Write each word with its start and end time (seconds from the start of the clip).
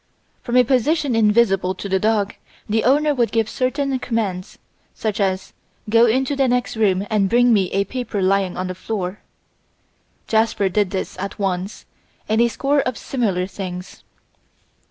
From 0.41 0.57
a 0.57 0.63
position 0.63 1.15
invisible 1.15 1.75
to 1.75 1.87
the 1.87 1.99
dog 1.99 2.33
the 2.67 2.83
owner 2.85 3.13
would 3.13 3.31
give 3.31 3.47
certain 3.47 3.99
commands, 3.99 4.57
such 4.95 5.19
as 5.19 5.53
"Go 5.91 6.07
into 6.07 6.35
the 6.35 6.47
next 6.47 6.75
room 6.75 7.05
and 7.11 7.29
bring 7.29 7.53
me 7.53 7.69
a 7.71 7.83
paper 7.85 8.19
lying 8.19 8.57
on 8.57 8.65
the 8.65 8.73
floor." 8.73 9.19
Jasper 10.27 10.69
did 10.69 10.89
this 10.89 11.19
at 11.19 11.37
once, 11.37 11.85
and 12.27 12.41
a 12.41 12.47
score 12.47 12.81
of 12.81 12.97
similar 12.97 13.45
things. 13.45 14.03